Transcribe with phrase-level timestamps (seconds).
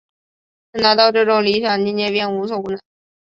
[0.71, 2.81] 能达到这种理想境界便无所不能为。